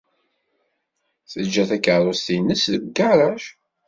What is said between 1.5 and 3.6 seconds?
takeṛṛust-nnes deg ugaṛaj.